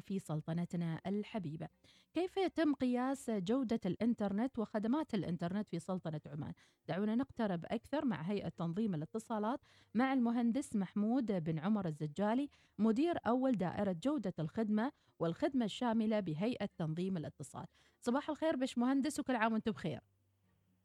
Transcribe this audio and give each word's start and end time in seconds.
في 0.00 0.18
سلطنتنا 0.18 1.00
الحبيبة. 1.06 1.68
كيف 2.12 2.36
يتم 2.36 2.74
قياس 2.74 3.30
جودة 3.30 3.80
الإنترنت 3.86 4.58
وخدمات 4.58 5.14
الإنترنت 5.14 5.68
في 5.68 5.78
سلطنة 5.78 6.20
عمان؟ 6.26 6.52
دعونا 6.88 7.14
نقترب 7.14 7.64
أكثر 7.64 8.04
مع 8.04 8.22
هيئة 8.22 8.48
تنظيم 8.48 8.94
الاتصالات 8.94 9.60
مع 9.94 10.12
المهندس 10.12 10.76
محمود 10.76 11.44
بن 11.44 11.58
عمر 11.58 11.86
الزجالي 11.86 12.48
مدير 12.78 13.18
أول 13.26 13.52
دائرة 13.52 13.96
جودة 14.02 14.34
الخدمة 14.38 14.92
والخدمة 15.18 15.64
الشاملة 15.64 16.20
بهيئة 16.20 16.68
تنظيم 16.78 17.16
الاتصال. 17.16 17.66
صباح 18.00 18.30
الخير 18.30 18.56
بش 18.56 18.78
مهندس 18.78 19.20
وكل 19.20 19.36
عام 19.36 19.52
وأنتم 19.52 19.72
بخير. 19.72 20.00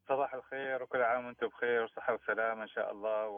صباح 0.08 0.34
الخير 0.34 0.82
وكل 0.82 1.02
عام 1.02 1.26
وأنتم 1.26 1.46
بخير 1.46 1.84
وصحة 1.84 2.14
وسلامة 2.14 2.62
إن 2.62 2.68
شاء 2.68 2.92
الله 2.92 3.28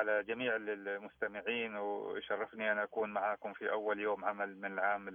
وعلى 0.00 0.22
جميع 0.22 0.56
المستمعين 0.56 1.76
ويشرفني 1.76 2.72
أن 2.72 2.78
أكون 2.78 3.10
معكم 3.10 3.52
في 3.52 3.70
أول 3.70 4.00
يوم 4.00 4.24
عمل 4.24 4.56
من 4.60 4.72
العام 4.72 5.08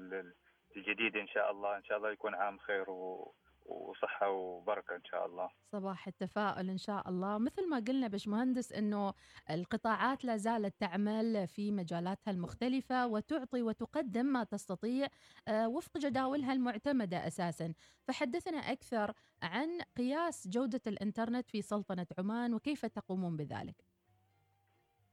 الجديد 0.75 1.15
إن 1.15 1.27
شاء 1.27 1.51
الله. 1.51 1.77
إن 1.77 1.83
شاء 1.83 1.97
الله 1.97 2.11
يكون 2.11 2.35
عام 2.35 2.57
خير 2.57 2.89
و... 2.89 3.33
وصحة 3.65 4.29
وبركة 4.29 4.95
إن 4.95 5.05
شاء 5.05 5.25
الله. 5.25 5.49
صباح 5.71 6.07
التفاؤل 6.07 6.69
إن 6.69 6.77
شاء 6.77 7.09
الله. 7.09 7.37
مثل 7.37 7.69
ما 7.69 7.79
قلنا 7.87 8.07
باشمهندس 8.07 8.73
أنه 8.73 9.13
القطاعات 9.49 10.25
لا 10.25 10.37
زالت 10.37 10.79
تعمل 10.79 11.47
في 11.47 11.71
مجالاتها 11.71 12.31
المختلفة 12.31 13.07
وتعطي 13.07 13.61
وتقدم 13.61 14.25
ما 14.25 14.43
تستطيع 14.43 15.07
آه، 15.47 15.67
وفق 15.67 15.97
جداولها 15.97 16.53
المعتمدة 16.53 17.27
أساسا. 17.27 17.73
فحدثنا 18.07 18.57
أكثر 18.57 19.13
عن 19.43 19.81
قياس 19.97 20.47
جودة 20.47 20.81
الإنترنت 20.87 21.49
في 21.49 21.61
سلطنة 21.61 22.07
عمان 22.19 22.53
وكيف 22.53 22.85
تقومون 22.85 23.37
بذلك. 23.37 23.94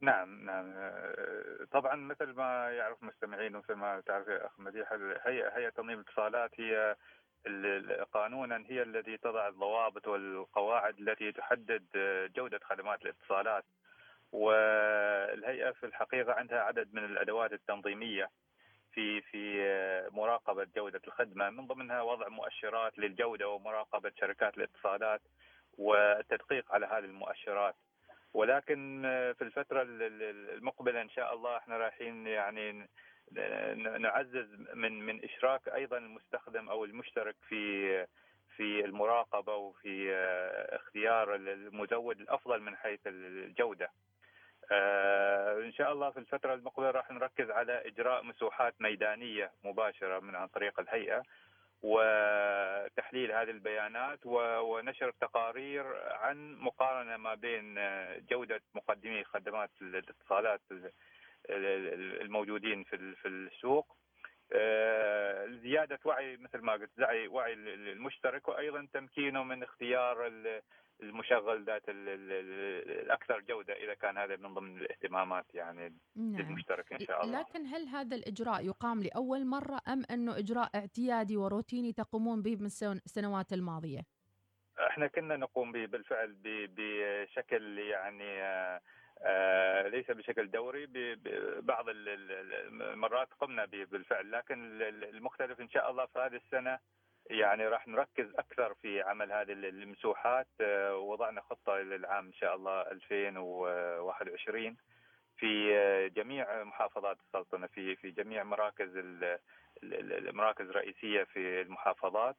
نعم 0.03 0.45
نعم. 0.45 0.73
آه، 0.77 1.67
طبعا 1.71 1.97
مثل 1.97 2.33
ما 2.33 2.71
يعرف 2.71 3.03
المستمعين 3.03 3.57
ومثل 3.57 3.75
ما 3.75 4.01
تعرف 4.01 4.29
يا 4.29 4.47
أخ 4.47 4.61
مديح 4.61 4.93
هيئه 5.27 5.49
هيئه 5.57 5.69
تنظيم 5.69 5.99
الاتصالات 5.99 6.61
هي 6.61 6.97
قانونا 8.13 8.65
هي 8.69 8.83
التي 8.83 9.17
تضع 9.17 9.49
الضوابط 9.49 10.09
والقواعد 10.09 10.99
التي 10.99 11.33
تحدد 11.33 11.85
جودة 12.37 12.61
خدمات 12.63 13.03
الاتصالات. 13.03 13.65
والهيئة 14.33 15.71
في 15.71 15.87
الحقيقة 15.87 16.33
عندها 16.33 16.61
عدد 16.61 16.95
من 16.95 17.05
الأدوات 17.05 17.53
التنظيمية 17.53 18.31
في 18.93 19.21
في 19.21 19.63
مراقبة 20.13 20.67
جودة 20.77 21.01
الخدمة. 21.07 21.51
من 21.51 21.67
ضمنها 21.67 22.03
وضع 22.03 22.29
مؤشرات 22.29 22.99
للجودة 22.99 23.49
ومراقبة 23.49 24.13
شركات 24.21 24.57
الاتصالات 24.57 25.21
والتدقيق 25.79 26.73
على 26.73 26.87
هذه 26.87 27.05
المؤشرات. 27.05 27.75
ولكن 28.35 29.03
في 29.39 29.43
الفترة 29.45 29.83
المقبلة 29.83 31.03
إن 31.03 31.11
شاء 31.11 31.35
الله 31.35 31.57
إحنا 31.57 31.77
رايحين 31.77 32.27
يعني 32.27 32.89
نعزز 33.99 34.47
من 34.75 35.07
من 35.07 35.25
إشراك 35.25 35.69
أيضا 35.69 35.99
المستخدم 35.99 36.69
أو 36.69 36.85
المشترك 36.85 37.37
في 37.49 38.07
في 38.57 38.85
المراقبة 38.85 39.57
وفي 39.57 40.15
آه، 40.15 40.77
اختيار 40.77 41.35
المزود 41.35 42.21
الأفضل 42.21 42.61
من 42.61 42.77
حيث 42.77 43.01
الجودة. 43.07 43.91
آه، 44.73 45.59
إن 45.59 45.73
شاء 45.73 45.93
الله 45.93 46.11
في 46.11 46.19
الفترة 46.19 46.55
المقبلة 46.55 46.91
راح 46.91 47.11
نركز 47.11 47.51
على 47.51 47.87
إجراء 47.87 48.25
مسوحات 48.25 48.75
ميدانية 48.81 49.51
مباشرة 49.65 50.19
من 50.21 50.35
عن 50.37 50.49
طريق 50.49 50.81
الهيئة 50.81 51.23
وتحليل 51.83 53.33
هذه 53.33 53.51
البيانات 53.51 54.27
ونشر 54.27 55.11
تقارير 55.11 55.85
عن 56.13 56.57
مقارنة 56.57 57.17
ما 57.17 57.35
بين 57.35 57.79
آه، 57.79 58.19
جودة 58.31 58.63
مقدمي 58.75 59.25
خدمات 59.25 59.71
الاتصالات 59.83 60.61
الموجودين 61.51 62.85
في 62.85 63.29
السوق 63.29 63.97
زيادة 65.63 65.99
وعي 66.05 66.37
مثل 66.37 66.59
ما 66.59 66.73
قلت 66.73 66.91
وعي 66.99 67.29
وعي 67.29 67.53
المشترك 67.53 68.49
وأيضا 68.49 68.89
تمكينه 68.93 69.43
من 69.43 69.63
اختيار 69.63 70.27
المشغل 71.03 71.65
ذات 71.65 71.83
الأكثر 71.89 73.41
جودة 73.41 73.75
إذا 73.75 73.95
كان 73.95 74.19
هذا 74.19 74.37
من 74.37 74.55
ضمن 74.55 74.77
الاهتمامات 74.77 75.55
يعني 75.55 75.99
نعم. 76.17 76.37
للمشترك 76.37 76.93
إن 76.93 76.99
شاء 76.99 77.25
الله. 77.25 77.41
لكن 77.41 77.67
هل 77.67 77.89
هذا 77.89 78.17
الإجراء 78.17 78.67
يقام 78.67 79.03
لأول 79.03 79.47
مرة 79.47 79.81
أم 79.89 80.03
أنه 80.11 80.39
إجراء 80.39 80.71
اعتيادي 80.75 81.37
وروتيني 81.37 81.93
تقومون 81.93 82.43
به 82.43 82.57
من 82.57 82.67
السنوات 82.67 83.53
الماضية؟ 83.53 84.01
إحنا 84.87 85.07
كنا 85.07 85.37
نقوم 85.37 85.73
به 85.73 85.87
بالفعل 85.87 86.37
بشكل 86.45 87.79
يعني 87.79 88.43
آه 88.43 88.77
آه، 88.77 88.81
ليس 89.85 90.11
بشكل 90.11 90.51
دوري 90.51 90.89
بعض 91.61 91.85
المرات 91.89 93.29
قمنا 93.41 93.65
به 93.65 93.85
بالفعل. 93.85 94.33
لكن 94.33 94.83
المختلف 94.83 95.61
إن 95.61 95.69
شاء 95.69 95.91
الله 95.91 96.07
في 96.07 96.19
هذه 96.19 96.37
السنة 96.37 96.79
يعني 97.31 97.69
راح 97.69 97.89
نركز 97.89 98.35
أكثر 98.35 98.75
في 98.75 99.03
عمل 99.03 99.33
هذه 99.33 99.53
المسوحات. 99.53 100.49
آه، 100.61 100.97
وضعنا 100.97 101.41
خطة 101.41 101.77
للعام 101.77 102.27
إن 102.27 102.33
شاء 102.33 102.57
الله 102.57 102.81
2021 102.81 104.77
في 105.37 105.77
آه، 105.77 106.07
جميع 106.07 106.65
محافظات 106.65 107.19
السلطنة 107.27 107.67
في 107.67 107.97
في 107.97 108.11
جميع 108.11 108.45
مراكز 108.45 108.91
المراكز 109.83 110.69
الرئيسية 110.69 111.25
في 111.25 111.61
المحافظات. 111.61 112.37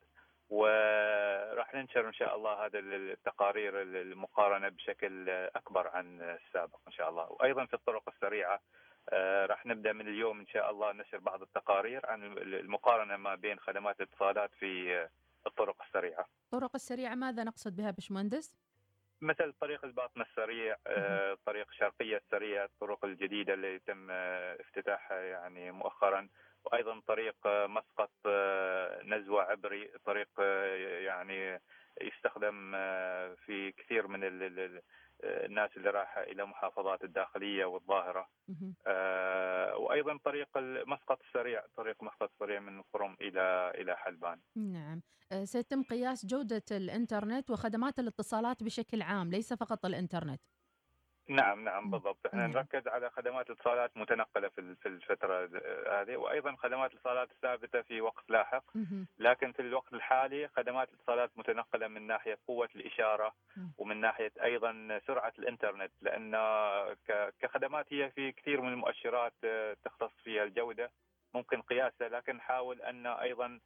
وراح 0.50 1.74
ننشر 1.76 2.08
إن 2.08 2.14
شاء 2.14 2.36
الله 2.36 2.66
هذا 2.66 2.80
التقارير 2.80 3.82
المقارنة 3.82 4.70
بشكل 4.70 5.30
أكبر 5.30 5.88
عن 5.88 6.22
السابق 6.22 6.80
إن 6.88 6.94
شاء 6.94 7.10
الله 7.10 7.28
وأيضا 7.32 7.66
في 7.66 7.74
الطرق 7.74 8.10
السريعة 8.10 8.60
آه، 9.10 9.46
راح 9.46 9.66
نبدأ 9.66 9.94
من 9.94 10.08
اليوم 10.08 10.40
إن 10.40 10.48
شاء 10.48 10.72
الله 10.72 10.92
نشر 10.92 11.18
بعض 11.18 11.42
التقارير 11.42 12.06
عن 12.06 12.24
المقارنة 12.38 13.18
ما 13.18 13.36
بين 13.36 13.60
خدمات 13.60 14.02
الاتصالات 14.02 14.52
في 14.60 15.08
الطرق 15.48 15.76
السريعة. 15.88 16.26
الطرق 16.46 16.72
السريعة 16.76 17.16
ماذا 17.16 17.44
نقصد 17.44 17.76
بها 17.76 17.92
باشمهندس؟ 17.92 18.56
مثل 19.22 19.54
طريق 19.62 19.86
الباطن 19.86 20.22
السريع، 20.22 20.76
آه، 20.88 21.38
طريق 21.46 21.68
الشرقية 21.70 22.18
السريع، 22.18 22.64
الطرق 22.64 23.06
الجديدة 23.06 23.54
اللي 23.54 23.80
تم 23.80 24.12
افتتاحها 24.12 25.20
يعني 25.22 25.72
مؤخرا 25.72 26.30
وأيضا 26.66 27.02
طريق 27.08 27.36
مسقط 27.48 28.12
آه، 29.54 29.58
عبري 29.58 29.92
طريق 30.06 30.30
آه، 30.40 31.00
يعني 31.00 31.62
يستخدم 32.02 32.72
آه، 32.76 33.36
في 33.46 33.72
كثير 33.72 34.08
من 34.08 34.20
الناس 35.24 35.70
اللي 35.78 35.90
رايحه 35.90 36.24
إلى 36.24 36.46
محافظات 36.46 37.04
الداخلية 37.04 37.66
والظاهرة. 37.66 38.30
وأيضا 39.78 40.18
طريق 40.24 40.48
مسقط 40.88 41.20
السريع 41.28 41.64
طريق 41.76 42.04
مسقط 42.04 42.30
السريع 42.34 42.60
من 42.60 42.82
قرم 42.82 43.16
إلى 43.22 43.72
إلى 43.76 43.96
حلبان. 43.98 44.40
نعم. 44.56 45.02
سيتم 45.44 45.84
قياس 45.84 46.26
جودة 46.26 46.64
الإنترنت 46.72 47.50
وخدمات 47.50 48.00
الاتصالات 48.00 48.64
بشكل 48.64 49.02
عام 49.02 49.30
ليس 49.30 49.54
فقط 49.54 49.86
الإنترنت. 49.86 50.42
نعم 51.30 51.64
نعم 51.64 51.92
بالضبط. 51.92 52.26
إحنا 52.26 52.48
نركز 52.48 52.88
على 52.88 53.10
خدمات 53.10 53.50
اتصالات 53.50 53.98
متنقلة 53.98 54.50
في 54.50 54.76
في 54.76 54.86
الفترة 54.90 55.50
هذه 56.02 56.16
وأيضا 56.18 56.56
خدمات 56.56 56.92
الاتصالات 56.92 57.32
الثابته 57.32 57.82
في 57.82 58.02
وقت 58.02 58.24
لاحق. 58.30 58.64
لكن 59.20 59.52
في 59.52 59.62
الوقت 59.62 59.94
الحالي 59.94 60.48
خدمات 60.48 60.90
الاتصالات 60.90 61.32
متنقلة 61.38 61.88
من 61.88 62.08
ناحية 62.08 62.38
قوة 62.48 62.70
الإشارة 62.76 63.34
ومن 63.78 64.02
ناحية 64.02 64.32
أيضا 64.44 65.00
سرعة 65.08 65.34
الإنترنت 65.40 65.92
لأن 66.02 66.36
كخدمات 67.40 67.94
هي 67.94 68.12
في 68.12 68.32
كثير 68.32 68.62
من 68.62 68.74
المؤشرات 68.74 69.34
آه، 69.44 69.78
تختص 69.86 70.12
فيها 70.24 70.44
الجودة. 70.44 70.92
ممكن 71.34 71.62
قياسها 71.62 72.10
لكن 72.10 72.36
نحاول 72.36 72.82
أن 72.82 73.08
أيضا 73.08 73.60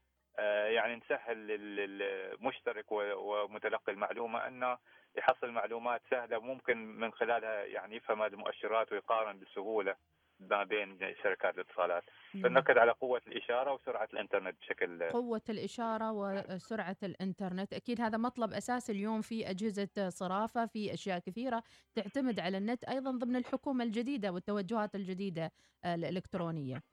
يعني 0.68 0.96
نسهل 0.96 1.48
للمشترك 1.48 2.92
ومتلقي 2.92 3.92
المعلومة 3.92 4.48
انه 4.48 4.78
يحصل 5.18 5.52
معلومات 5.52 6.02
سهلة 6.10 6.40
ممكن 6.40 6.78
من 6.78 7.12
خلالها 7.12 7.64
يعني 7.64 7.96
يفهم 7.96 8.22
هذه 8.22 8.34
المؤشرات 8.34 8.92
ويقارن 8.92 9.40
بسهولة 9.40 9.96
ما 10.40 10.64
بين 10.64 11.00
شركات 11.24 11.56
الاتصالات. 11.56 12.04
فنركز 12.34 12.78
على 12.78 12.92
قوة 12.92 13.22
الإشارة 13.28 13.74
وسرعة 13.74 14.08
الإنترنت 14.14 14.56
بشكل 14.62 15.10
قوة 15.10 15.42
الإشارة 15.50 16.12
وسرعة 16.12 16.98
الإنترنت. 17.04 17.74
أكيد 17.74 18.02
هذا 18.02 18.18
مطلب 18.18 18.54
أساسي 18.54 18.92
اليوم 18.92 19.22
في 19.22 19.50
أجهزة 19.50 20.10
صرافة 20.10 20.66
في 20.66 20.94
أشياء 20.94 21.20
كثيرة 21.20 21.64
تعتمد 21.96 22.40
على 22.40 22.58
النت 22.58 22.84
أيضا 22.84 23.12
ضمن 23.12 23.36
الحكومة 23.36 23.84
الجديدة 23.84 24.32
والتوجهات 24.32 24.96
الجديدة 24.96 25.52
الإلكترونية. 25.86 26.84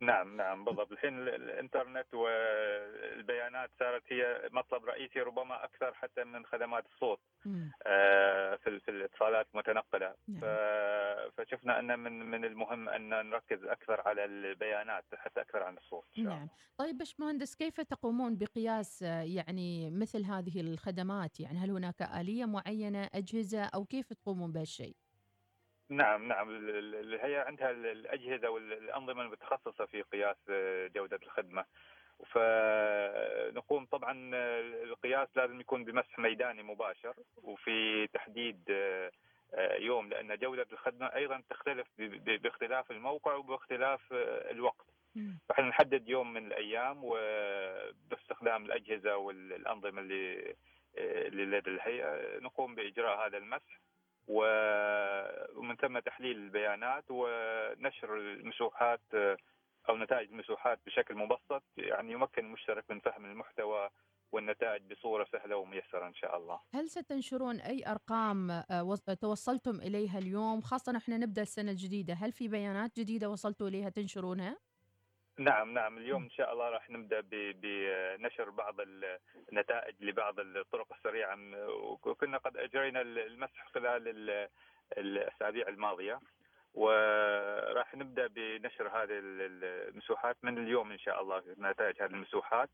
نعم 0.00 0.36
نعم 0.36 0.64
بالضبط. 0.64 0.92
الحين 0.92 1.28
الإنترنت 1.28 2.14
والبيانات 2.14 3.70
صارت 3.78 4.02
هي 4.12 4.48
مطلب 4.52 4.84
رئيسي 4.84 5.20
ربما 5.20 5.64
أكثر 5.64 5.94
حتى 5.94 6.24
من 6.24 6.46
خدمات 6.46 6.84
الصوت. 6.86 7.20
آه 7.86 8.56
في 8.56 8.80
في 8.80 8.90
الاتصالات 8.90 9.46
المتنقله 9.54 10.14
نعم. 10.28 10.40
فشفنا 11.36 11.78
أن 11.78 11.98
من 11.98 12.12
من 12.30 12.44
المهم 12.44 12.88
أن 12.88 13.08
نركز 13.30 13.64
أكثر 13.64 14.00
على 14.08 14.24
البيانات 14.24 15.04
حتى 15.14 15.40
أكثر 15.40 15.62
عن 15.62 15.76
الصوت 15.76 16.04
نعم. 16.18 16.48
طيب 16.78 16.98
باشمهندس 16.98 17.54
كيف 17.54 17.80
تقومون 17.80 18.36
بقياس 18.38 19.02
يعني 19.02 19.90
مثل 19.90 20.24
هذه 20.24 20.60
الخدمات؟ 20.60 21.40
يعني 21.40 21.58
هل 21.58 21.70
هناك 21.70 22.02
آلية 22.02 22.44
معينة 22.44 23.08
أجهزة 23.14 23.64
أو 23.64 23.84
كيف 23.84 24.12
تقومون 24.12 24.52
بهالشيء؟ 24.52 24.96
نعم 25.90 26.28
نعم. 26.28 26.48
الهيئة 26.50 27.40
عندها 27.40 27.70
الأجهزة 27.70 28.50
والأنظمة 28.50 29.22
المتخصصة 29.22 29.86
في 29.86 30.02
قياس 30.02 30.36
جودة 30.94 31.20
الخدمة. 31.22 31.64
فنقوم 32.26 33.86
طبعا 33.86 34.30
القياس 34.84 35.28
لازم 35.36 35.60
يكون 35.60 35.84
بمسح 35.84 36.18
ميداني 36.18 36.62
مباشر 36.62 37.14
وفي 37.42 38.06
تحديد 38.06 38.62
يوم 39.78 40.08
لأن 40.08 40.36
جودة 40.38 40.66
الخدمة 40.72 41.06
أيضا 41.06 41.42
تختلف 41.50 41.86
باختلاف 42.26 42.90
الموقع 42.90 43.34
وباختلاف 43.34 44.00
الوقت. 44.50 44.86
فإحنا 45.48 45.68
نحدد 45.68 46.08
يوم 46.08 46.32
من 46.32 46.46
الأيام 46.46 47.00
وباستخدام 47.02 48.64
الأجهزة 48.64 49.16
والأنظمة 49.16 50.00
اللي 50.00 50.54
اللي 50.98 51.44
لدى 51.44 51.70
الهيئة 51.70 52.38
نقوم 52.38 52.74
بإجراء 52.74 53.26
هذا 53.26 53.38
المسح. 53.38 53.80
ومن 54.26 55.76
ثم 55.76 55.98
تحليل 55.98 56.36
البيانات 56.36 57.04
ونشر 57.10 58.16
المسوحات 58.16 59.00
أو 59.88 59.96
نتائج 59.96 60.28
المسوحات 60.30 60.78
بشكل 60.86 61.14
مبسط 61.14 61.62
يعني 61.76 62.12
يمكن 62.12 62.44
المشترك 62.44 62.84
من 62.90 63.00
فهم 63.00 63.24
المحتوى 63.24 63.90
والنتائج 64.32 64.82
بصورة 64.92 65.26
سهلة 65.32 65.56
وميسرة 65.56 66.06
إن 66.06 66.14
شاء 66.14 66.36
الله. 66.36 66.60
هل 66.74 66.90
ستنشرون 66.90 67.60
أي 67.60 67.86
أرقام 67.86 68.50
آه، 68.50 68.96
توصلتم 69.20 69.76
إليها 69.80 70.18
اليوم 70.18 70.60
خاصة 70.60 70.96
إحنا 70.96 71.16
نبدأ 71.16 71.42
السنة 71.42 71.70
الجديدة، 71.70 72.14
هل 72.14 72.32
في 72.32 72.48
بيانات 72.48 72.96
جديدة 73.00 73.30
وصلتوا 73.30 73.68
إليها 73.68 73.88
تنشرونها؟ 73.88 74.56
نعم 75.38 75.74
نعم. 75.74 75.98
اليوم 75.98 76.22
إن 76.22 76.30
شاء 76.30 76.52
الله 76.52 76.70
راح 76.70 76.90
نبدأ 76.90 77.22
بنشر 77.30 78.50
بعض 78.50 78.74
النتائج 79.52 79.94
لبعض 80.00 80.40
الطرق 80.40 80.92
السريعة. 80.92 81.38
وكنا 82.02 82.38
قد 82.38 82.56
أجرينا 82.56 83.00
المسح 83.00 83.68
خلال 83.74 84.48
الأسابيع 84.98 85.68
الماضية. 85.68 86.20
وراح 86.76 87.94
نبدأ 87.94 88.26
بنشر 88.26 88.88
هذه 88.88 89.18
المسوحات 89.20 90.36
من 90.42 90.58
اليوم 90.58 90.92
إن 90.92 90.98
شاء 90.98 91.22
الله 91.22 91.42
نتائج 91.58 92.02
هذه 92.02 92.10
المسوحات 92.10 92.70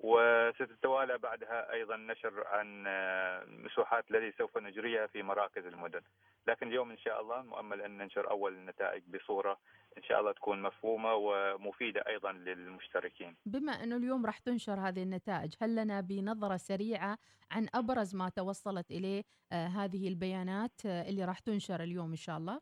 وستتوالى 0.00 1.18
بعدها 1.18 1.72
أيضا 1.72 1.96
نشر 1.96 2.46
عن 2.46 2.86
المسوحات 2.86 4.10
التي 4.10 4.38
سوف 4.38 4.58
نجريها 4.58 5.06
في 5.06 5.22
مراكز 5.22 5.66
المدن 5.66 6.00
لكن 6.46 6.68
اليوم 6.68 6.90
إن 6.90 6.98
شاء 6.98 7.20
الله 7.20 7.42
مؤمل 7.42 7.80
أن 7.82 7.98
ننشر 7.98 8.30
أول 8.30 8.52
النتائج 8.54 9.02
بصورة 9.16 9.58
إن 9.98 10.02
شاء 10.02 10.20
الله 10.20 10.32
تكون 10.32 10.62
مفهومة 10.62 11.14
ومفيدة 11.14 12.00
أيضا 12.06 12.32
للمشتركين. 12.32 13.36
بما 13.46 13.72
أنه 13.72 13.96
اليوم 13.96 14.26
راح 14.26 14.38
تنشر 14.38 14.80
هذه 14.80 15.02
النتائج، 15.02 15.54
هل 15.62 15.76
لنا 15.76 16.00
بنظرة 16.00 16.56
سريعة 16.56 17.18
عن 17.50 17.66
أبرز 17.74 18.14
ما 18.16 18.28
توصلت 18.28 18.90
إليه 18.90 19.22
آه 19.52 19.66
هذه 19.66 20.08
البيانات 20.08 20.86
آه 20.86 21.08
اللي 21.08 21.24
راح 21.24 21.38
تنشر 21.38 21.82
اليوم 21.82 22.10
إن 22.10 22.16
شاء 22.16 22.36
الله؟ 22.38 22.60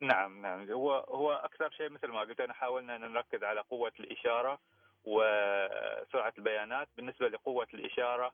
نعم 0.00 0.42
نعم. 0.42 0.70
هو 0.70 0.94
هو 0.94 1.32
أكثر 1.32 1.70
شيء 1.70 1.90
مثل 1.90 2.08
ما 2.08 2.20
قلت 2.20 2.40
أنا 2.40 2.52
حاولنا 2.52 2.96
أن 2.96 3.12
نركز 3.12 3.44
على 3.44 3.60
قوة 3.60 3.92
الإشارة 4.00 4.58
وسرعة 5.04 6.32
البيانات. 6.38 6.88
بالنسبة 6.96 7.28
لقوة 7.28 7.66
الإشارة 7.74 8.32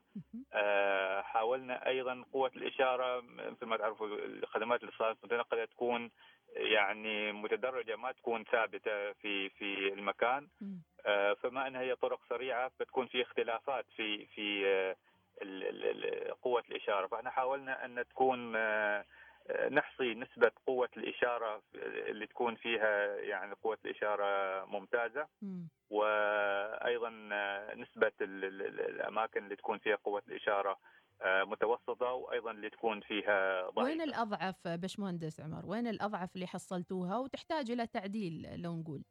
آه، 0.53 1.21
حاولنا 1.21 1.87
أيضا 1.87 2.23
قوة 2.33 2.51
الإشارة 2.55 3.21
مثل 3.21 3.65
ما 3.65 3.77
تعرفوا 3.77 4.07
الخدمات 4.07 4.83
الاتصالات 4.83 5.17
المتنقلة 5.23 5.65
تكون 5.65 6.11
يعني 6.55 7.31
متدرجة 7.31 7.95
ما 7.95 8.11
تكون 8.11 8.43
ثابتة 8.43 9.11
في 9.11 9.49
في 9.49 9.93
المكان. 9.93 10.47
آه، 11.05 11.33
فما 11.33 11.67
انها 11.67 11.81
هي 11.81 11.95
طرق 11.95 12.19
سريعة 12.29 12.71
فتكون 12.79 13.07
في 13.07 13.21
اختلافات 13.21 13.85
في 13.95 14.25
في 14.25 14.67
آه، 14.67 14.95
قوة 16.41 16.63
الإشارة. 16.69 17.07
فإحنا 17.07 17.29
حاولنا 17.29 17.85
أن 17.85 18.03
تكون 18.09 18.55
نحصي 19.71 20.13
نسبة 20.13 20.51
قوة 20.67 20.89
الإشارة 20.97 21.61
اللي 22.09 22.27
تكون 22.27 22.55
فيها 22.55 23.15
يعني 23.15 23.53
قوة 23.63 23.77
الإشارة 23.85 24.65
ممتازة. 24.65 25.27
وأيضا 25.89 27.09
نسبة 27.75 28.11
الأماكن 28.21 29.43
اللي 29.43 29.55
تكون 29.55 29.77
فيها 29.79 29.95
قوة 29.95 30.23
الإشارة 30.27 30.77
آه، 31.21 31.43
متوسطة 31.43 32.11
وأيضا 32.11 32.51
اللي 32.51 32.69
تكون 32.69 33.01
فيها 33.01 33.69
ضعيفة. 33.69 33.81
وين 33.91 34.01
الأضعف 34.01 34.67
بشمهندس 34.67 35.41
عمر؟ 35.41 35.65
وين 35.65 35.87
الأضعف 35.87 36.35
اللي 36.35 36.47
حصلتوها؟ 36.47 37.17
وتحتاج 37.17 37.71
إلى 37.71 37.87
تعديل 37.87 38.61
لو 38.61 38.75
نقول؟ 38.75 39.03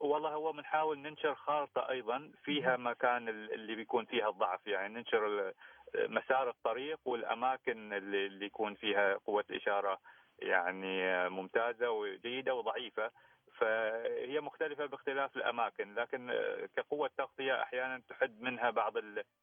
والله 0.00 0.30
هو 0.34 0.52
بنحاول 0.52 0.98
ننشر 0.98 1.34
خارطة 1.34 1.90
أيضا 1.90 2.32
فيها 2.44 2.76
مكان 2.76 3.28
اللي 3.28 3.74
بيكون 3.74 4.04
فيها 4.04 4.28
الضعف. 4.28 4.66
يعني 4.66 4.94
ننشر 4.94 5.52
مسار 5.94 6.48
الطريق 6.50 6.98
والأماكن 7.04 7.92
اللي 7.92 8.46
يكون 8.46 8.74
فيها 8.74 9.14
قوة 9.14 9.44
اشاره 9.50 9.98
يعني 10.38 11.28
ممتازة 11.28 11.90
وجيدة 11.90 12.54
وضعيفة. 12.54 13.10
فهي 13.58 14.40
مختلفة 14.40 14.86
باختلاف 14.86 15.36
الأماكن 15.36 15.94
لكن 15.94 16.32
كقوة 16.76 17.10
تغطية 17.18 17.62
أحيانا 17.62 18.02
تحد 18.08 18.40
منها 18.40 18.70
بعض 18.70 18.92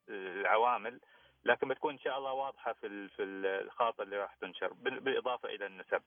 العوامل. 0.10 1.00
لكن 1.45 1.68
بتكون 1.68 1.94
إن 1.94 2.00
شاء 2.00 2.18
الله 2.18 2.34
واضحة 2.34 2.74
في 2.74 3.10
في 3.10 3.24
الخاطر 3.24 4.04
اللي 4.04 4.18
راح 4.18 4.36
تنشر 4.36 4.74
بالإضافة 4.74 5.50
إلى 5.50 5.66
النسب. 5.66 6.01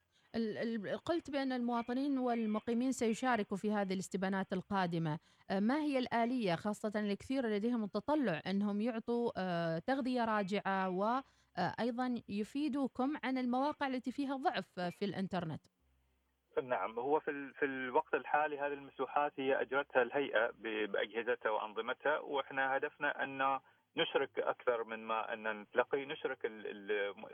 قلت 1.05 1.31
بأن 1.31 1.51
المواطنين 1.51 2.17
والمقيمين 2.17 2.91
سيشاركوا 2.91 3.57
في 3.57 3.71
هذه 3.71 3.93
الاستبانات 3.93 4.53
القادمة، 4.53 5.19
آه، 5.49 5.59
ما 5.59 5.79
هي 5.79 5.99
الآلية 5.99 6.55
خاصة 6.55 6.91
الكثير 6.95 7.47
لديهم 7.47 7.83
التطلع 7.83 8.41
أنهم 8.47 8.81
يعطوا 8.81 9.31
آه، 9.37 9.79
تغذية 9.79 10.25
راجعة 10.25 10.89
وأيضا 10.89 12.05
آه، 12.05 12.21
يفيدوكم 12.29 13.17
عن 13.23 13.37
المواقع 13.37 13.87
التي 13.87 14.11
فيها 14.11 14.35
ضعف 14.35 14.79
في 14.79 15.05
الإنترنت. 15.05 15.61
نعم 16.63 16.99
هو 16.99 17.19
في 17.19 17.53
في 17.59 17.65
الوقت 17.65 18.13
الحالي 18.13 18.59
هذه 18.59 18.73
المسوحات 18.73 19.33
هي 19.37 19.61
أجرتها 19.61 20.01
الهيئة 20.01 20.51
بأجهزتها 20.59 21.49
وأنظمتها 21.49 22.19
وإحنا 22.19 22.77
هدفنا 22.77 23.23
أن 23.23 23.59
نشرك 23.97 24.39
أكثر 24.39 24.83
من 24.83 24.99
ما 24.99 25.33
أن 25.33 25.61
نتلقي 25.61 26.05
نشرك 26.05 26.37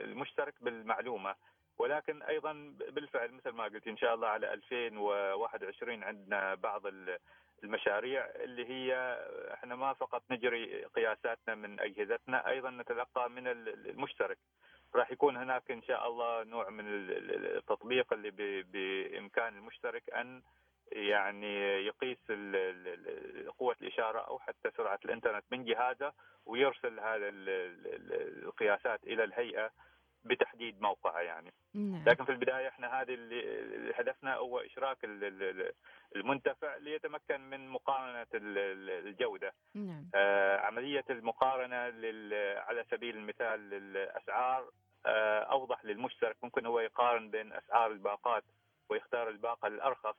المشترك 0.00 0.54
بالمعلومة. 0.60 1.34
ولكن 1.78 2.22
أيضا 2.22 2.52
بالفعل 2.88 3.32
مثل 3.32 3.50
ما 3.50 3.64
قلت 3.64 3.86
إن 3.88 3.96
شاء 3.96 4.14
الله 4.14 4.28
على 4.28 4.52
2021 4.52 6.04
عندنا 6.04 6.54
بعض 6.54 6.82
المشاريع 7.64 8.26
اللي 8.26 8.66
هي 8.68 9.18
إحنا 9.54 9.76
ما 9.76 9.92
فقط 9.92 10.22
نجري 10.30 10.84
قياساتنا 10.84 11.54
من 11.54 11.80
أجهزتنا 11.80 12.48
أيضا 12.48 12.70
نتلقى 12.70 13.30
من 13.30 13.46
المشترك. 13.48 14.38
راح 14.94 15.10
يكون 15.10 15.36
هناك 15.36 15.70
إن 15.70 15.82
شاء 15.82 16.08
الله 16.08 16.44
نوع 16.44 16.70
من 16.70 16.84
التطبيق 16.88 18.12
اللي 18.12 18.30
بإمكان 18.62 19.56
المشترك 19.56 20.10
أن 20.10 20.42
يعني 20.92 21.54
يقيس 21.86 22.18
قوة 23.58 23.76
الإشارة 23.82 24.18
أو 24.18 24.38
حتى 24.38 24.70
سرعة 24.76 24.98
الإنترنت 25.04 25.44
من 25.50 25.64
جهازه 25.64 26.12
ويرسل 26.46 27.00
هذا 27.00 27.28
القياسات 27.28 29.04
إلى 29.04 29.24
الهيئة 29.24 29.70
بتحديد 30.24 30.80
موقعه 30.80 31.20
يعني 31.20 31.52
نعم. 31.74 32.04
لكن 32.06 32.24
في 32.24 32.32
البداية 32.32 32.68
إحنا 32.68 33.00
هذه 33.00 33.14
اللي 33.14 33.92
هدفنا 33.94 34.34
هو 34.34 34.58
إشراك 34.58 34.98
المنتفع 36.16 36.76
ليتمكن 36.76 37.40
من 37.40 37.68
مقارنة 37.68 38.26
الجودة 38.34 39.52
نعم. 39.74 40.10
آه 40.14 40.56
عملية 40.58 41.04
المقارنة 41.10 41.76
على 42.60 42.84
سبيل 42.90 43.16
المثال 43.16 43.74
الأسعار 43.74 44.70
آه 45.06 45.40
أوضح 45.40 45.84
للمشترك 45.84 46.36
ممكن 46.42 46.66
هو 46.66 46.80
يقارن 46.80 47.30
بين 47.30 47.52
أسعار 47.52 47.90
الباقات 47.92 48.44
ويختار 48.88 49.28
الباقة 49.28 49.68
الأرخص 49.68 50.16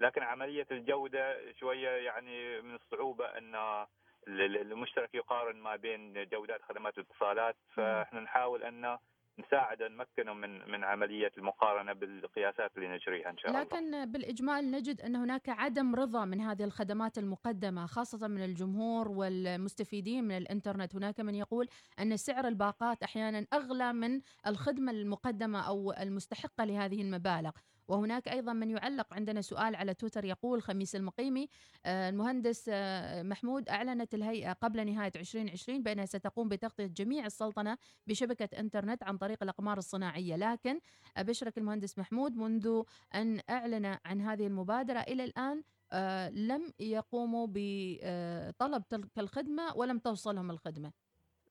لكن 0.00 0.22
عملية 0.22 0.66
الجودة 0.70 1.52
شوية 1.60 1.88
يعني 1.88 2.62
من 2.62 2.74
الصعوبة 2.74 3.24
أن 3.24 3.86
المشترك 4.28 5.14
يقارن 5.14 5.56
ما 5.56 5.76
بين 5.76 6.28
جودات 6.28 6.62
خدمات 6.62 6.98
الاتصالات. 6.98 7.56
فإحنا 7.74 8.20
نحاول 8.20 8.62
أن 8.62 8.98
نساعد 9.38 9.82
نمكنه 9.82 10.34
من 10.34 10.70
من 10.70 10.84
عملية 10.84 11.32
المقارنة 11.38 11.92
بالقياسات 11.92 12.76
اللي 12.76 12.88
نجريها 12.88 13.30
إن 13.30 13.38
شاء 13.38 13.50
الله. 13.50 13.62
لكن 13.62 14.12
بالإجمال 14.12 14.70
نجد 14.70 15.00
أن 15.00 15.16
هناك 15.16 15.48
عدم 15.48 15.94
رضا 15.94 16.24
من 16.24 16.40
هذه 16.40 16.64
الخدمات 16.64 17.18
المقدمة 17.18 17.86
خاصة 17.86 18.28
من 18.28 18.44
الجمهور 18.44 19.08
والمستفيدين 19.08 20.24
من 20.24 20.36
الإنترنت، 20.36 20.94
هناك 20.96 21.20
من 21.20 21.34
يقول 21.34 21.68
أن 22.00 22.16
سعر 22.16 22.48
الباقات 22.48 23.02
أحيانا 23.02 23.46
أغلى 23.52 23.92
من 23.92 24.20
الخدمة 24.46 24.92
المقدمة 24.92 25.68
أو 25.68 25.92
المستحقة 25.92 26.64
لهذه 26.64 27.02
المبالغ، 27.02 27.52
وهناك 27.88 28.28
أيضا 28.28 28.52
من 28.52 28.70
يعلق 28.70 29.14
عندنا 29.14 29.40
سؤال 29.40 29.76
على 29.76 29.94
تويتر 29.94 30.24
يقول 30.24 30.62
خميس 30.62 30.96
المقيمي 30.96 31.48
آه، 31.86 32.08
المهندس 32.08 32.64
آه، 32.72 33.22
محمود 33.22 33.68
أعلنت 33.68 34.14
الهيئة 34.14 34.52
قبل 34.52 34.86
نهاية 34.86 35.12
2020 35.16 35.82
بأنها 35.82 36.06
ستقوم 36.06 36.48
بتغطية 36.48 36.86
جميع 36.86 37.26
السلطنة 37.26 37.78
بشبكة 38.06 38.58
إنترنت 38.60 39.02
عن 39.02 39.18
طريق 39.18 39.42
الأقمار 39.42 39.78
الصناعية. 39.78 40.36
لكن 40.36 40.80
أبشرك 41.16 41.58
المهندس 41.58 41.98
محمود 41.98 42.36
منذ 42.36 42.82
أن 43.14 43.40
أعلن 43.50 43.98
عن 44.04 44.20
هذه 44.20 44.46
المبادرة 44.46 45.00
إلى 45.00 45.24
الآن 45.24 45.62
آه، 45.92 46.30
لم 46.30 46.72
يقوموا 46.80 47.46
بطلب 47.50 48.88
تلك 48.88 49.18
الخدمة 49.18 49.76
ولم 49.76 49.98
توصلهم 49.98 50.50
الخدمة. 50.50 51.03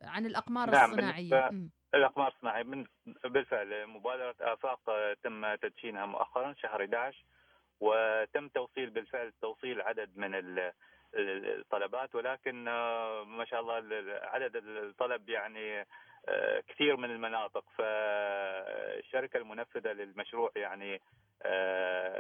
عن 0.03 0.25
الأقمار 0.25 0.69
نعم، 0.69 0.91
الصناعية. 0.91 1.51
الأقمار 1.95 2.27
الصناعية 2.27 2.63
من 2.63 2.85
بالفعل 3.23 3.87
مبادرة 3.87 4.35
آفاق 4.41 4.89
آه، 4.89 5.15
تم 5.23 5.55
تدشينها 5.55 6.05
مؤخرا 6.05 6.53
شهر 6.53 6.81
11 6.83 7.23
وتم 7.79 8.47
توصيل 8.47 8.89
بالفعل 8.89 9.31
توصيل 9.41 9.81
عدد 9.81 10.17
من 10.17 10.35
ال- 10.35 10.71
ال- 11.15 11.59
الطلبات 11.59 12.15
ولكن 12.15 12.67
آه، 12.67 13.23
ما 13.23 13.45
شاء 13.45 13.61
الله 13.61 13.77
ال- 13.77 13.93
ال- 13.93 14.25
عدد 14.27 14.55
الطلب 14.55 15.29
يعني 15.29 15.85
آه، 16.27 16.59
كثير 16.67 16.97
من 16.97 17.11
المناطق. 17.11 17.65
فالشركة 17.77 19.37
المنفذة 19.37 19.91
للمشروع 19.91 20.51
يعني 20.55 21.01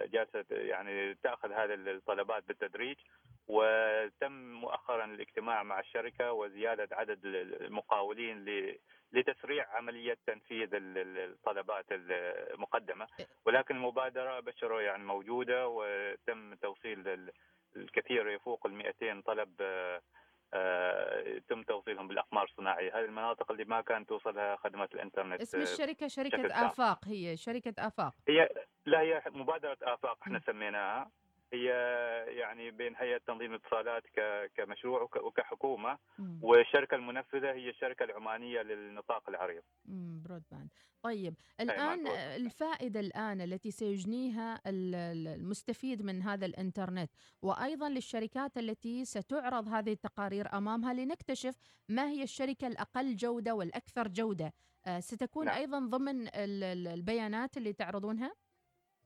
جالسة 0.05 0.45
يعني 0.51 1.15
تأخذ 1.15 1.51
هذه 1.51 1.73
الطلبات 1.73 2.47
بالتدريج 2.47 2.97
وتم 3.47 4.31
مؤخرا 4.53 5.05
الاجتماع 5.05 5.63
مع 5.63 5.79
الشركة 5.79 6.31
وزيادة 6.31 6.87
عدد 6.95 7.19
المقاولين 7.25 8.45
لتسريع 9.13 9.69
عملية 9.75 10.17
تنفيذ 10.27 10.75
ال- 10.75 10.97
ال- 10.97 11.17
الطلبات 11.31 11.85
المقدمة 11.91 13.07
ولكن 13.45 13.75
المبادرة 13.75 14.39
بشروا 14.39 14.81
يعني 14.81 15.03
موجودة 15.03 15.67
وتم 15.67 16.55
توصيل 16.55 17.07
ال- 17.07 17.31
الكثير 17.75 18.29
يفوق 18.29 18.65
ال 18.65 18.73
200 18.73 19.21
طلب 19.21 19.49
آه، 19.61 20.01
آه، 20.53 21.41
تم 21.49 21.63
توصيلهم 21.63 22.07
بالأقمار 22.07 22.43
الصناعية 22.43 22.99
هذه 22.99 23.05
المناطق 23.05 23.51
اللي 23.51 23.65
ما 23.65 23.81
كانت 23.81 24.09
توصلها 24.09 24.55
خدمات 24.55 24.93
الإنترنت 24.93 25.41
اسم 25.41 25.59
شركة 26.07 26.47
تام. 26.47 26.65
آفاق 26.65 27.05
هي 27.07 27.37
شركة 27.37 27.73
آفاق 27.79 28.13
هي 28.29 28.49
لا 28.85 28.99
هي 29.01 29.21
مبادرة 29.29 29.77
آفاق 29.81 30.17
إحنا. 30.21 30.39
سميناها 30.39 31.11
هي 31.53 31.65
يعني 32.27 32.71
بين 32.71 32.95
هيئة 32.95 33.17
تنظيم 33.17 33.53
الاتصالات 33.53 34.03
كمشروع 34.55 35.01
وك- 35.01 35.23
وكحكومة 35.23 35.97
مم. 36.19 36.39
والشركة 36.41 36.95
المنفذة 36.95 37.51
هي 37.51 37.69
الشركة 37.69 38.03
العمانية 38.03 38.61
للنطاق 38.61 39.29
العريض 39.29 39.63
مم، 39.85 40.21
برودباند 40.25 40.69
طيب. 41.03 41.33
آه، 42.07 42.35
الفائدة 42.35 42.99
الآن 42.99 43.41
التي 43.41 43.71
سيجنيها 43.71 44.61
ال- 44.67 44.95
ال- 44.95 45.27
المستفيد 45.27 46.01
من 46.05 46.21
هذا 46.21 46.45
الإنترنت 46.45 47.11
وأيضا 47.41 47.89
للشركات 47.89 48.57
التي 48.57 49.05
ستعرض 49.05 49.67
هذه 49.67 49.91
التقارير 49.91 50.53
أمامها 50.53 50.93
لنكتشف 50.93 51.55
ما 51.89 52.09
هي 52.09 52.23
الشركة 52.23 52.67
الأقل 52.67 53.15
جودة 53.15 53.55
والأكثر 53.55 54.07
جودة 54.07 54.53
آه، 54.85 54.99
ستكون 54.99 55.45
نعم. 55.45 55.55
أيضا 55.57 55.79
ضمن 55.79 56.27
ال- 56.27 56.63
ال- 56.63 56.87
البيانات 56.87 57.57
اللي 57.57 57.73
تعرضونها 57.73 58.33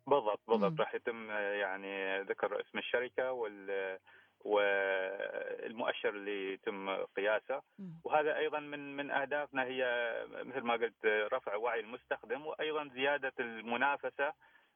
بالضبط 0.08 0.40
بالضبط. 0.48 0.80
راح 0.80 0.96
يتم 0.96 1.32
يعني 1.32 2.22
ذكر 2.22 2.62
اسم 2.62 2.78
الشركة 2.78 3.32
وال 3.32 4.00
والمؤشر 4.46 6.10
اللي 6.10 6.54
يتم 6.54 6.90
قياسه. 7.04 7.62
وهذا 8.04 8.38
أيضا 8.38 8.60
من 8.60 8.96
من 8.98 9.12
أهدافنا 9.12 9.64
هي 9.64 10.14
مثل 10.44 10.62
ما 10.62 10.74
قلت 10.74 11.06
رفع 11.06 11.56
وعي 11.56 11.80
المستخدم 11.80 12.46
وأيضا 12.46 12.90
زيادة 12.94 13.34
المنافسة 13.40 14.34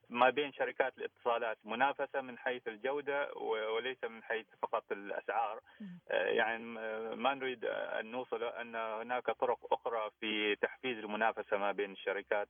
ما 0.09 0.29
بين 0.29 0.53
شركات 0.53 0.97
الاتصالات 0.97 1.57
منافسة 1.65 2.21
من 2.21 2.37
حيث 2.37 2.67
الجودة 2.67 3.33
وليس 3.75 4.03
من 4.03 4.23
حيث 4.23 4.45
فقط 4.61 4.91
الأسعار. 4.91 5.59
آه، 6.11 6.25
يعني 6.25 6.63
ما 7.15 7.33
نريد 7.33 7.65
أن 7.65 8.11
نوصل 8.11 8.43
أن 8.43 8.75
هناك 8.75 9.25
طرق 9.31 9.73
أخرى 9.73 10.09
في 10.19 10.55
تحفيز 10.55 10.97
المنافسة 10.97 11.57
ما 11.57 11.71
بين 11.71 11.91
الشركات 11.91 12.49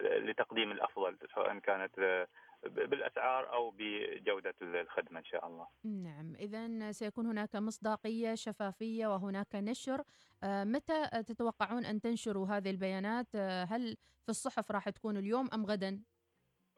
لتقديم 0.00 0.72
الأفضل 0.72 1.16
سواء 1.34 1.58
كانت 1.58 1.98
آه، 1.98 2.28
بالأسعار 2.62 3.52
أو 3.52 3.74
بجودة 3.78 4.54
الخدمة 4.62 5.18
إن 5.18 5.24
شاء 5.24 5.46
الله. 5.46 5.66
نعم 5.84 6.34
إذا 6.34 6.92
سيكون 6.92 7.26
هناك 7.26 7.56
مصداقية 7.56 8.34
شفافية 8.34 9.06
وهناك 9.06 9.54
نشر. 9.54 10.02
آه، 10.44 10.64
متى 10.64 11.04
تتوقعون 11.26 11.84
أن 11.84 12.00
تنشروا 12.00 12.46
هذه 12.46 12.70
البيانات؟ 12.70 13.26
آه، 13.34 13.64
هل 13.64 13.96
في 14.24 14.28
الصحف 14.28 14.70
راح 14.70 14.88
تكون 14.88 15.16
اليوم 15.16 15.48
أم 15.54 15.66
غدا؟ 15.66 16.02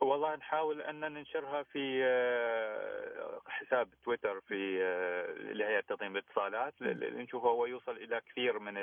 والله 0.00 0.36
نحاول 0.36 0.80
أن 0.82 1.00
ننشرها 1.00 1.62
في 1.62 2.02
حساب 3.46 3.94
تويتر 4.04 4.40
في 4.40 4.78
لهيئة 5.54 5.80
تنظيم 5.80 6.16
الاتصالات. 6.16 6.74
ل- 6.80 6.84
ل- 7.00 7.18
نشوفه 7.18 7.48
هو 7.48 7.66
يوصل 7.66 7.96
إلى 7.96 8.20
كثير 8.20 8.58
من 8.58 8.76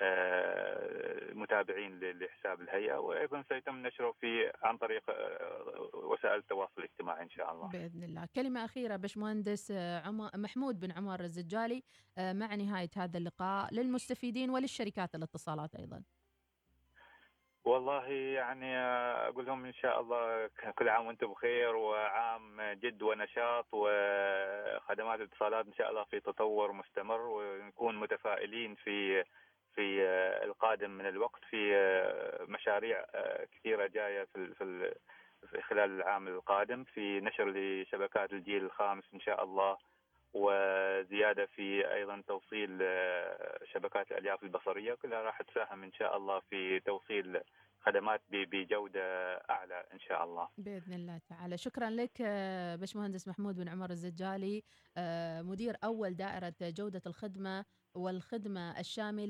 آه، 0.00 1.30
المتابعين 1.30 2.00
ل- 2.00 2.24
لحساب 2.24 2.60
الهيئة 2.60 2.96
وأيضا 2.96 3.44
سيتم 3.48 3.86
نشره 3.86 4.12
في 4.20 4.52
عن 4.62 4.76
طريق 4.78 5.02
آه، 5.10 5.90
وسائل 5.94 6.34
التواصل 6.38 6.72
الاجتماعي 6.78 7.22
إن 7.22 7.30
شاء 7.30 7.52
الله. 7.52 7.68
بإذن 7.68 8.02
الله 8.02 8.28
كلمة 8.34 8.64
أخيرة 8.64 8.96
باشمهندس 8.96 9.70
آه، 9.70 10.10
محمود 10.34 10.80
بن 10.80 10.92
عمر 10.92 11.20
الزجالي 11.20 11.82
مع 12.18 12.54
نهاية 12.54 12.90
هذا 12.96 13.18
اللقاء 13.18 13.74
للمستفيدين 13.74 14.50
وللشركات 14.50 15.14
الاتصالات 15.14 15.74
أيضا 15.76 16.02
والله 17.64 18.06
يعني 18.12 18.76
أقول 19.28 19.46
لهم 19.46 19.64
إن 19.64 19.72
شاء 19.72 20.00
الله 20.00 20.50
كل 20.78 20.88
عام 20.88 21.06
وأنتم 21.06 21.26
بخير 21.26 21.76
وعام 21.76 22.62
جد 22.72 23.02
ونشاط 23.02 23.66
وخدمات 23.72 25.20
الاتصالات 25.20 25.66
إن 25.66 25.72
شاء 25.72 25.90
الله 25.90 26.04
في 26.04 26.20
تطور 26.20 26.72
مستمر 26.72 27.20
ونكون 27.20 27.96
متفائلين 28.00 28.74
في 28.74 29.24
في 29.74 30.02
القادم 30.44 30.90
من 30.90 31.06
الوقت 31.06 31.40
في 31.50 31.56
مشاريع 32.48 33.04
كثيرة 33.52 33.86
جاية 33.86 34.24
في 34.24 34.36
ال- 34.38 34.54
في 34.54 34.94
في 35.50 35.62
خلال 35.62 35.90
العام 35.90 36.28
القادم. 36.28 36.84
في 36.84 37.20
نشر 37.20 37.50
لشبكات 37.50 38.32
الجيل 38.32 38.64
الخامس 38.64 39.04
إن 39.14 39.20
شاء 39.20 39.44
الله 39.44 39.76
وزيادة 40.34 41.46
في 41.46 41.92
أيضا 41.94 42.22
توصيل 42.28 42.78
آه، 42.82 43.58
شبكات 43.72 44.10
الألياف 44.12 44.42
البصرية. 44.42 44.94
كلها 44.94 45.20
راح 45.22 45.42
تساهم 45.42 45.82
إن 45.82 45.92
شاء 45.92 46.16
الله 46.16 46.40
في 46.50 46.80
توصيل 46.80 47.40
خدمات 47.86 48.20
ب- 48.30 48.36
بجودة 48.50 49.34
أعلى 49.50 49.84
إن 49.94 50.00
شاء 50.00 50.24
الله. 50.24 50.48
بإذن 50.58 50.92
الله 50.92 51.20
تعالى. 51.28 51.58
شكرا 51.58 51.90
لك 51.90 52.10
آه، 52.24 52.76
باشمهندس 52.76 53.28
محمود 53.28 53.56
بن 53.56 53.68
عمر 53.68 53.90
الزجالي 53.90 54.62
آه، 54.98 55.42
مدير 55.42 55.74
أول 55.84 56.14
دائرة 56.16 56.54
جودة 56.62 57.02
الخدمة 57.06 57.64
والخدمة 57.94 58.80
الشاملة. 58.80 59.22